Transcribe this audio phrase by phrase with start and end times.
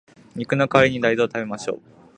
[0.35, 1.81] 肉の代わりに大豆を食べましょう